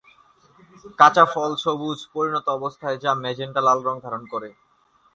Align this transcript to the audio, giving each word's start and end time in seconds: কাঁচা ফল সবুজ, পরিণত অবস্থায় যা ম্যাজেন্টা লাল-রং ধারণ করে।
কাঁচা 0.99 1.25
ফল 1.33 1.51
সবুজ, 1.63 1.99
পরিণত 2.13 2.45
অবস্থায় 2.57 2.97
যা 3.03 3.11
ম্যাজেন্টা 3.23 3.61
লাল-রং 3.67 3.95
ধারণ 4.05 4.23
করে। 4.33 4.49